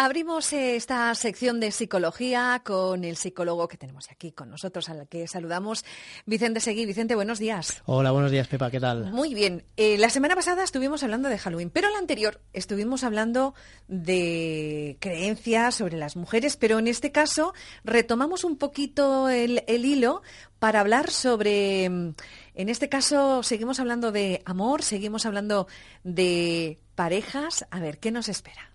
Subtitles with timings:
[0.00, 5.26] Abrimos esta sección de psicología con el psicólogo que tenemos aquí con nosotros, al que
[5.26, 5.84] saludamos,
[6.24, 6.86] Vicente Seguí.
[6.86, 7.82] Vicente, buenos días.
[7.84, 9.10] Hola, buenos días, Pepa, ¿qué tal?
[9.10, 9.64] Muy bien.
[9.76, 13.54] Eh, la semana pasada estuvimos hablando de Halloween, pero la anterior estuvimos hablando
[13.88, 17.52] de creencias sobre las mujeres, pero en este caso
[17.82, 20.22] retomamos un poquito el, el hilo
[20.60, 22.14] para hablar sobre, en
[22.54, 25.66] este caso seguimos hablando de amor, seguimos hablando
[26.04, 27.64] de parejas.
[27.70, 28.72] A ver, ¿qué nos espera?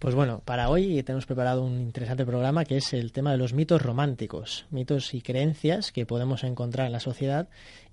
[0.00, 3.52] Pues bueno, para hoy tenemos preparado un interesante programa que es el tema de los
[3.52, 7.48] mitos románticos, mitos y creencias que podemos encontrar en la sociedad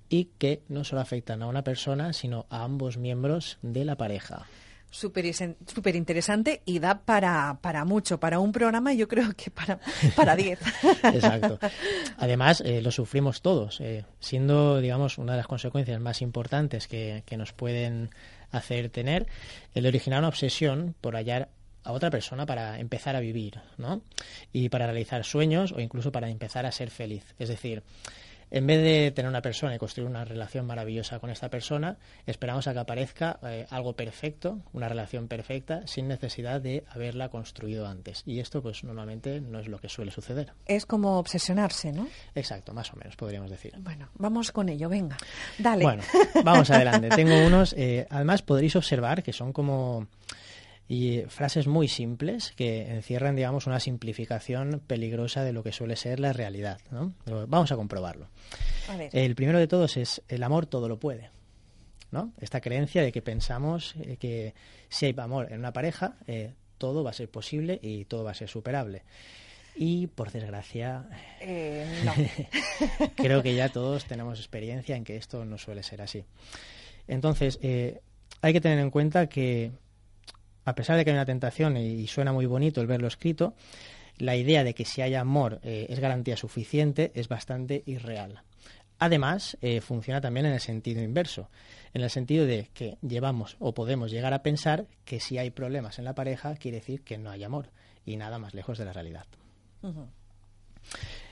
[0.10, 4.48] y que no solo afectan a una persona, sino a ambos miembros de la pareja.
[4.90, 9.80] Súper interesante y da para, para mucho, para un programa yo creo que para,
[10.16, 10.60] para diez.
[11.04, 11.60] Exacto.
[12.18, 17.22] Además, eh, lo sufrimos todos, eh, siendo, digamos, una de las consecuencias más importantes que,
[17.28, 18.10] que nos pueden
[18.52, 19.28] hacer tener
[19.74, 21.50] el originar una obsesión por hallar
[21.84, 24.02] a otra persona para empezar a vivir, ¿no?
[24.52, 27.24] Y para realizar sueños o incluso para empezar a ser feliz.
[27.40, 27.84] Es decir,
[28.52, 32.68] en vez de tener una persona y construir una relación maravillosa con esta persona, esperamos
[32.68, 38.24] a que aparezca eh, algo perfecto, una relación perfecta, sin necesidad de haberla construido antes.
[38.26, 40.54] Y esto, pues, normalmente no es lo que suele suceder.
[40.66, 42.08] Es como obsesionarse, ¿no?
[42.36, 43.74] Exacto, más o menos, podríamos decir.
[43.80, 45.18] Bueno, vamos con ello, venga,
[45.58, 45.84] dale.
[45.84, 46.04] Bueno,
[46.44, 47.10] vamos adelante.
[47.10, 50.08] Tengo unos, eh, además podréis observar que son como
[50.90, 56.20] y frases muy simples que encierran, digamos, una simplificación peligrosa de lo que suele ser
[56.20, 56.80] la realidad.
[56.92, 57.14] ¿no?
[57.48, 58.30] vamos a comprobarlo.
[59.12, 61.30] El primero de todos es el amor todo lo puede.
[62.12, 62.32] ¿no?
[62.40, 64.54] Esta creencia de que pensamos eh, que
[64.88, 68.32] si hay amor en una pareja, eh, todo va a ser posible y todo va
[68.32, 69.04] a ser superable.
[69.76, 71.06] Y por desgracia,
[71.42, 72.14] eh, no.
[73.16, 76.24] creo que ya todos tenemos experiencia en que esto no suele ser así.
[77.08, 79.72] Entonces, hay que tener en cuenta que
[80.68, 83.54] a pesar de que hay una tentación y suena muy bonito el verlo escrito,
[84.18, 88.42] la idea de que si hay amor eh, es garantía suficiente es bastante irreal.
[89.00, 91.50] Además, eh, funciona también en el sentido inverso,
[91.94, 96.00] en el sentido de que llevamos o podemos llegar a pensar que si hay problemas
[96.00, 97.70] en la pareja quiere decir que no hay amor
[98.06, 99.26] y nada más lejos de la realidad.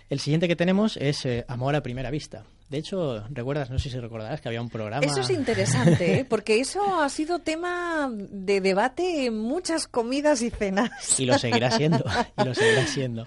[0.09, 2.45] El siguiente que tenemos es eh, Amor a primera vista.
[2.69, 5.05] De hecho, recuerdas, no sé si recordarás que había un programa.
[5.05, 6.25] Eso es interesante, ¿eh?
[6.25, 11.19] porque eso ha sido tema de debate en muchas comidas y cenas.
[11.19, 12.03] Y lo seguirá siendo,
[12.37, 13.25] y lo seguirá siendo.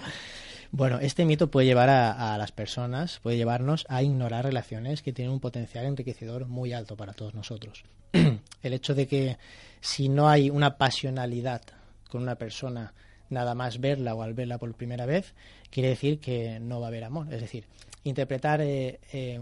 [0.71, 5.33] Bueno, este mito puede llevar a, las personas, puede llevarnos a ignorar relaciones que tienen
[5.33, 7.85] un potencial enriquecedor muy alto para todos nosotros.
[8.13, 9.39] El hecho de que
[9.81, 11.63] si no hay una pasionalidad
[12.11, 12.93] con una persona,
[13.31, 15.33] nada más verla o al verla por primera vez,
[15.71, 17.33] quiere decir que no va a haber amor.
[17.33, 17.65] Es decir,
[18.05, 19.41] interpretar eh, eh,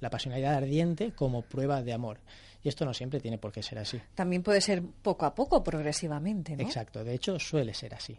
[0.00, 2.18] la pasionalidad ardiente como prueba de amor.
[2.62, 4.00] Y esto no siempre tiene por qué ser así.
[4.14, 6.62] También puede ser poco a poco, progresivamente, ¿no?
[6.62, 8.18] Exacto, de hecho suele ser así.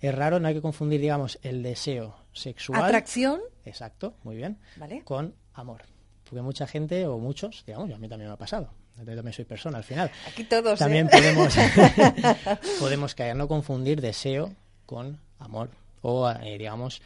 [0.00, 2.84] Es raro, no hay que confundir, digamos, el deseo sexual.
[2.84, 3.40] Atracción.
[3.64, 4.58] Exacto, muy bien.
[4.76, 5.02] ¿Vale?
[5.04, 5.82] Con amor.
[6.24, 8.70] Porque mucha gente, o muchos, digamos, a mí también me ha pasado.
[8.96, 10.10] Yo también soy persona al final.
[10.26, 10.78] Aquí todos.
[10.78, 11.10] También ¿eh?
[11.12, 11.54] podemos,
[12.80, 14.52] podemos caer, no confundir deseo
[14.86, 15.70] con amor.
[16.02, 17.00] O, eh, digamos,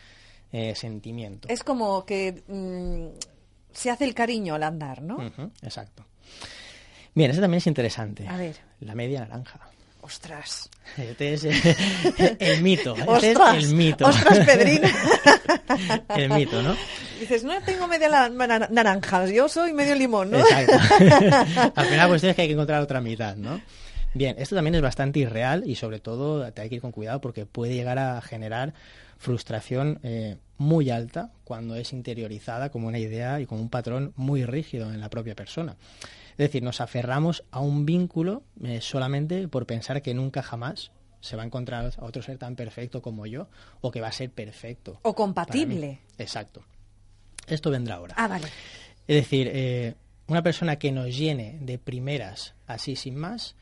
[0.53, 1.49] eh, sentimiento.
[1.49, 3.19] Es como que mm,
[3.73, 5.19] se hace el cariño al andar, ¿no?
[5.63, 6.05] exacto.
[7.15, 8.27] Bien, eso también es interesante.
[8.27, 8.57] A ver.
[8.81, 9.61] La media naranja.
[10.03, 10.69] Ostras.
[10.99, 12.95] Este es el mito.
[12.97, 14.07] Este es el mito.
[14.07, 14.83] Ostras, Pedrín.
[16.17, 16.77] el mito, ¿no?
[17.19, 20.39] Dices, no tengo media naranja, yo soy medio limón, ¿no?
[20.39, 21.73] Exacto.
[21.77, 23.61] Al final, pues tienes que hay que encontrar otra mitad, ¿no?
[24.13, 27.21] Bien, esto también es bastante irreal y sobre todo te hay que ir con cuidado
[27.21, 28.75] porque puede llegar a generar
[29.22, 34.44] frustración eh, muy alta cuando es interiorizada como una idea y como un patrón muy
[34.44, 35.77] rígido en la propia persona.
[36.33, 40.91] Es decir, nos aferramos a un vínculo eh, solamente por pensar que nunca jamás
[41.21, 43.47] se va a encontrar a otro ser tan perfecto como yo
[43.81, 44.99] o que va a ser perfecto.
[45.03, 46.00] O compatible.
[46.19, 46.65] Exacto.
[47.47, 48.16] Esto vendrá ahora.
[48.19, 48.49] Ah, vale.
[49.06, 49.94] Es decir, eh,
[50.27, 53.54] una persona que nos llene de primeras así sin más,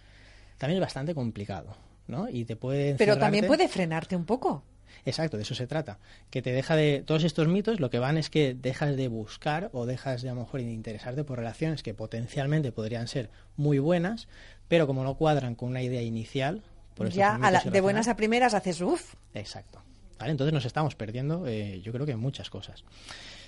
[0.56, 2.31] también es bastante complicado, ¿no?
[2.31, 2.94] Y te puede...
[2.94, 4.65] Pero también puede frenarte un poco.
[5.04, 5.98] Exacto, de eso se trata.
[6.31, 7.03] Que te deja de.
[7.07, 10.34] Todos estos mitos lo que van es que dejas de buscar o dejas de a
[10.34, 14.28] lo mejor de interesarte por relaciones que potencialmente podrían ser muy buenas,
[14.69, 16.63] pero como no cuadran con una idea inicial.
[16.95, 19.15] Por ya de buenas a primeras haces uff.
[19.34, 19.83] Exacto.
[20.19, 20.33] ¿Vale?
[20.33, 22.84] Entonces nos estamos perdiendo, eh, yo creo que muchas cosas.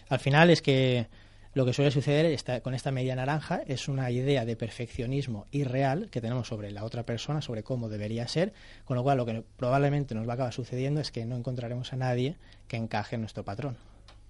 [0.09, 1.07] Al final es que
[1.55, 6.21] lo que suele suceder con esta media naranja es una idea de perfeccionismo irreal que
[6.21, 8.53] tenemos sobre la otra persona, sobre cómo debería ser,
[8.85, 11.93] con lo cual lo que probablemente nos va a acabar sucediendo es que no encontraremos
[11.93, 12.37] a nadie
[12.69, 13.77] que encaje en nuestro patrón.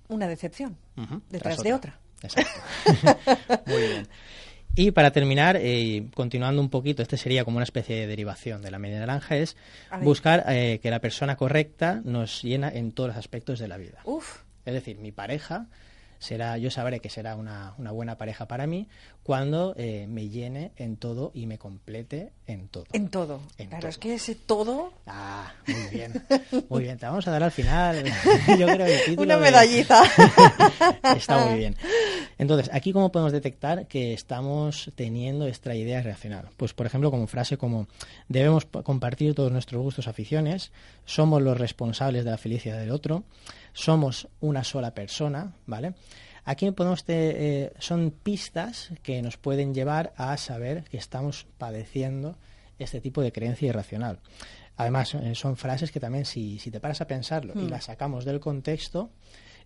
[0.09, 0.77] Una decepción
[1.31, 1.99] detrás de otra.
[2.23, 2.61] Exacto.
[3.67, 4.09] Muy bien.
[4.75, 8.71] Y para terminar, eh, continuando un poquito, este sería como una especie de derivación de
[8.71, 9.57] la media naranja, es
[10.01, 14.01] buscar eh, que la persona correcta nos llena en todos los aspectos de la vida.
[14.05, 14.41] Uf.
[14.65, 15.67] Es decir, mi pareja
[16.23, 18.87] será, yo sabré que será una, una buena pareja para mí
[19.23, 22.85] cuando eh, me llene en todo y me complete en todo.
[22.93, 23.41] En todo.
[23.57, 24.93] claro, es que ese todo.
[25.07, 26.25] Ah, muy bien.
[26.69, 26.99] Muy bien.
[26.99, 28.05] Te vamos a dar al final.
[28.59, 30.03] yo creo el título Una medallita.
[31.17, 31.77] Está muy bien.
[32.39, 36.49] Entonces, aquí cómo podemos detectar que estamos teniendo esta idea reaccional.
[36.57, 37.87] Pues, por ejemplo, como frase como
[38.29, 40.73] debemos compartir todos nuestros gustos, aficiones,
[41.05, 43.25] somos los responsables de la felicidad del otro
[43.73, 45.95] somos una sola persona, ¿vale?
[46.45, 52.37] Aquí podemos eh, son pistas que nos pueden llevar a saber que estamos padeciendo
[52.79, 54.19] este tipo de creencia irracional.
[54.77, 57.71] Además, eh, son frases que también, si, si te paras a pensarlo y hmm.
[57.71, 59.11] las sacamos del contexto,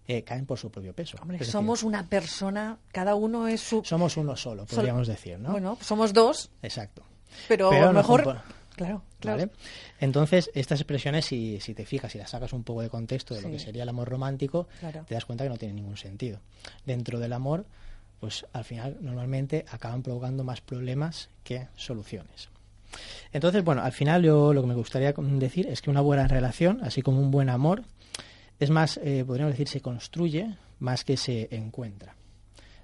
[0.06, 1.16] eh, caen por su propio peso.
[1.22, 3.82] Hombre, somos una persona, cada uno es su...
[3.84, 5.52] Somos uno solo, podríamos decir, ¿no?
[5.52, 6.50] Bueno, somos dos.
[6.62, 7.02] Exacto.
[7.48, 8.42] Pero, a lo mejor...
[8.76, 9.50] Claro, claro.
[10.00, 13.40] Entonces, estas expresiones, si, si, te fijas, si las sacas un poco de contexto de
[13.40, 14.68] lo que sería el amor romántico,
[15.06, 16.40] te das cuenta que no tiene ningún sentido.
[16.84, 17.64] Dentro del amor,
[18.20, 22.50] pues al final normalmente acaban provocando más problemas que soluciones.
[23.32, 26.80] Entonces, bueno, al final yo lo que me gustaría decir es que una buena relación,
[26.82, 27.82] así como un buen amor,
[28.60, 32.14] es más, eh, podríamos decir, se construye más que se encuentra.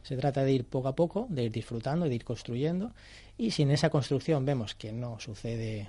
[0.02, 2.92] Se trata de ir poco a poco, de ir disfrutando, de ir construyendo,
[3.38, 5.88] y si en esa construcción vemos que no sucede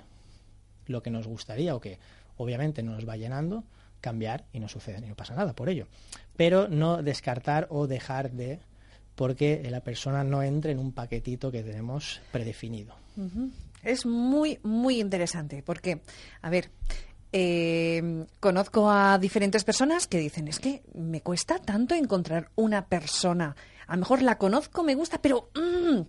[0.86, 1.98] lo que nos gustaría o que
[2.36, 3.64] obviamente no nos va llenando,
[4.00, 5.86] cambiar y no sucede, ni no pasa nada por ello.
[6.36, 8.60] Pero no descartar o dejar de
[9.14, 12.94] porque la persona no entre en un paquetito que tenemos predefinido.
[13.82, 16.00] Es muy, muy interesante porque,
[16.42, 16.70] a ver,
[17.36, 23.56] eh, conozco a diferentes personas que dicen, es que me cuesta tanto encontrar una persona
[23.86, 26.00] a lo mejor la conozco, me gusta, pero mm,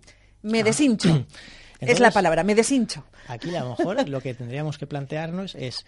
[0.43, 0.63] me ah.
[0.63, 1.25] deshincho.
[1.79, 3.03] es la palabra, me deshincho.
[3.27, 5.85] Aquí a lo mejor lo que tendríamos que plantearnos es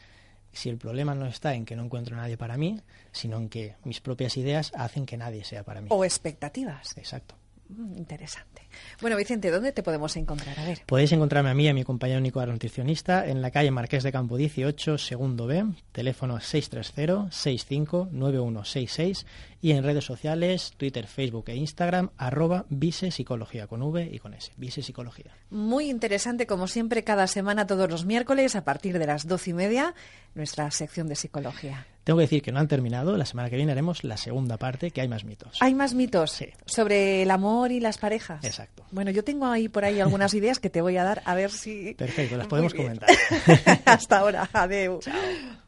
[0.51, 2.81] si el problema no está en que no encuentro a nadie para mí,
[3.11, 5.87] sino en que mis propias ideas hacen que nadie sea para mí.
[5.91, 6.97] O expectativas.
[6.97, 7.35] Exacto.
[7.69, 8.67] Mm, interesante.
[9.01, 10.59] Bueno, Vicente, ¿dónde te podemos encontrar?
[10.59, 10.81] A ver.
[10.85, 14.11] Podéis encontrarme a mí y a mi compañero Nico nutricionista en la calle Marqués de
[14.11, 19.25] Campo 18, segundo B, teléfono 630-659166
[19.61, 22.65] y en redes sociales, Twitter, Facebook e Instagram, arroba
[23.11, 25.35] Psicología con V y con S, Psicología.
[25.49, 29.53] Muy interesante, como siempre, cada semana, todos los miércoles, a partir de las doce y
[29.53, 29.93] media,
[30.35, 31.85] nuestra sección de psicología.
[32.07, 33.17] Tengo que decir que no han terminado.
[33.17, 35.57] La semana que viene haremos la segunda parte, que hay más mitos.
[35.59, 36.47] Hay más mitos sí.
[36.65, 38.45] sobre el amor y las parejas.
[38.45, 38.85] Exacto.
[38.91, 41.51] Bueno, yo tengo ahí por ahí algunas ideas que te voy a dar a ver
[41.51, 41.95] si.
[41.95, 43.09] Perfecto, las podemos comentar.
[43.85, 44.49] Hasta ahora.
[44.53, 45.01] Adeu.
[45.01, 45.66] Chao.